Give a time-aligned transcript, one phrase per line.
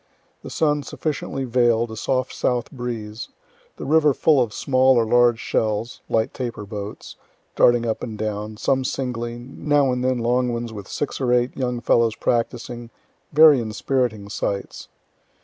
[0.41, 3.29] The sun sufficiently veil'd, a soft south breeze,
[3.77, 7.17] the river full of small or large shells (light taper boats)
[7.55, 11.55] darting up and down, some singly, now and then long ones with six or eight
[11.55, 12.89] young fellows practicing
[13.31, 14.87] very inspiriting sights.